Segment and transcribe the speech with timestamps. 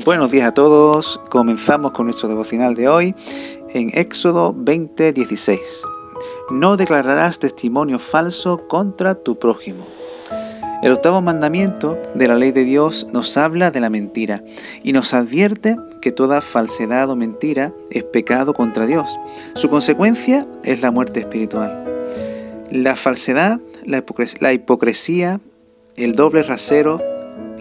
[0.00, 1.20] Buenos días a todos.
[1.28, 3.14] Comenzamos con nuestro devocional de hoy
[3.72, 5.84] en Éxodo 20:16.
[6.50, 9.86] No declararás testimonio falso contra tu prójimo.
[10.82, 14.42] El octavo mandamiento de la ley de Dios nos habla de la mentira
[14.82, 19.20] y nos advierte que toda falsedad o mentira es pecado contra Dios.
[19.54, 21.84] Su consecuencia es la muerte espiritual.
[22.70, 25.38] La falsedad, la, hipocresía,
[25.96, 27.00] el doble rasero,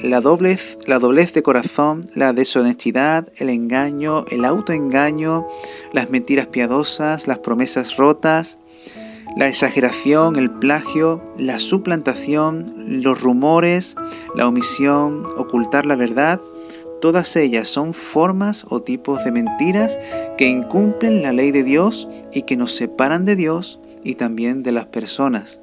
[0.03, 5.47] la doblez, la doblez de corazón, la deshonestidad, el engaño, el autoengaño,
[5.93, 8.57] las mentiras piadosas, las promesas rotas,
[9.37, 13.95] la exageración, el plagio, la suplantación, los rumores,
[14.35, 16.41] la omisión, ocultar la verdad,
[17.01, 19.99] todas ellas son formas o tipos de mentiras
[20.37, 24.71] que incumplen la ley de Dios y que nos separan de Dios y también de
[24.71, 25.61] las personas.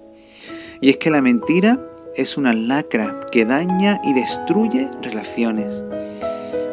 [0.80, 1.80] Y es que la mentira
[2.18, 5.82] es una lacra que daña y destruye relaciones.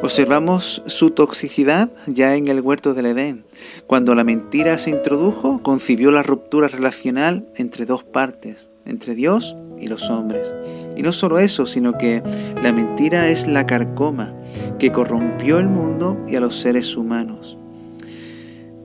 [0.01, 3.45] Observamos su toxicidad ya en el huerto del Edén.
[3.87, 9.87] Cuando la mentira se introdujo, concibió la ruptura relacional entre dos partes, entre Dios y
[9.87, 10.51] los hombres.
[10.95, 12.23] Y no solo eso, sino que
[12.61, 14.33] la mentira es la carcoma
[14.79, 17.57] que corrompió el mundo y a los seres humanos.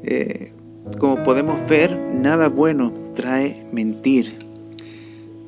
[0.03, 0.53] Eh,
[0.99, 4.40] como podemos ver, nada bueno trae mentir.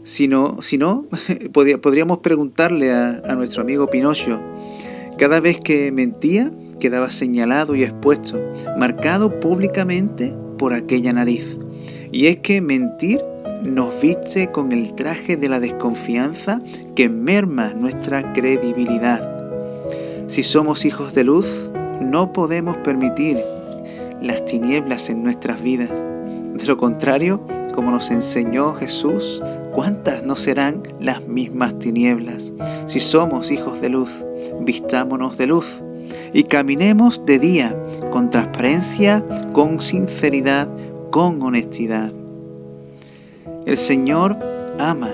[0.05, 1.07] Si no, si no
[1.53, 4.41] podríamos preguntarle a, nuestro amigo Pinocho,
[5.17, 8.41] cada vez que mentía, quedaba señalado y expuesto,
[8.77, 11.57] marcado públicamente por aquella nariz.
[12.11, 13.21] Y es que mentir
[13.63, 16.61] nos viste con el traje de la desconfianza
[16.97, 19.29] que merma nuestra credibilidad.
[20.27, 23.39] Si somos hijos de luz, no podemos permitir
[24.21, 25.91] las tinieblas en nuestras vidas.
[25.91, 29.43] De lo contrario, como nos enseñó Jesús,
[29.75, 32.53] ¿cuántas no serán las mismas tinieblas?
[32.87, 34.25] Si somos hijos de luz,
[34.61, 35.81] vistámonos de luz
[36.33, 37.77] y caminemos de día
[38.11, 40.69] con transparencia, con sinceridad,
[41.11, 42.13] con honestidad.
[43.67, 44.37] El Señor
[44.79, 45.11] ama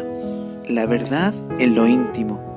[0.68, 2.48] la verdad en lo íntimo.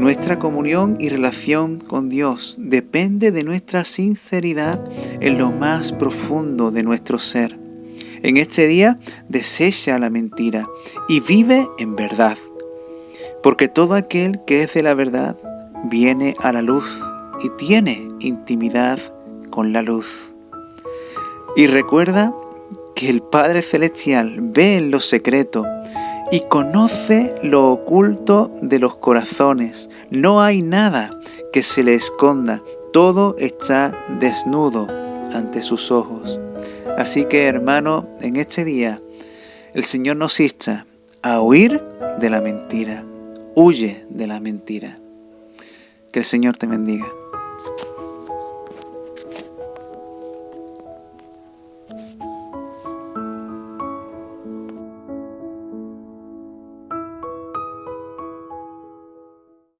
[0.00, 4.82] Nuestra comunión y relación con Dios depende de nuestra sinceridad
[5.20, 7.59] en lo más profundo de nuestro ser.
[8.22, 8.98] En este día
[9.28, 10.66] desecha la mentira
[11.08, 12.36] y vive en verdad.
[13.42, 15.36] Porque todo aquel que es de la verdad
[15.84, 17.02] viene a la luz
[17.42, 18.98] y tiene intimidad
[19.48, 20.32] con la luz.
[21.56, 22.34] Y recuerda
[22.94, 25.64] que el Padre Celestial ve en lo secreto
[26.30, 29.88] y conoce lo oculto de los corazones.
[30.10, 31.10] No hay nada
[31.52, 34.86] que se le esconda, todo está desnudo
[35.32, 36.38] ante sus ojos.
[36.96, 39.00] Así que hermano, en este día
[39.74, 40.86] el Señor nos insta
[41.22, 41.80] a huir
[42.18, 43.04] de la mentira.
[43.54, 44.98] Huye de la mentira.
[46.12, 47.06] Que el Señor te bendiga.